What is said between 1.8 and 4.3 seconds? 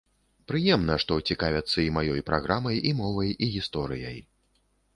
і маёй праграмай, і мовай, і гісторыяй.